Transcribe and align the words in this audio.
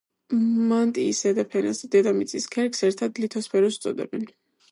მანტიის 0.69 1.19
ზედა 1.25 1.43
ფენას 1.51 1.81
და 1.83 1.91
დედამიწის 1.95 2.49
ქერქს 2.57 2.83
ერთად 2.89 3.23
ლითოსფეროს 3.25 3.79
უწოდებენ. 3.81 4.27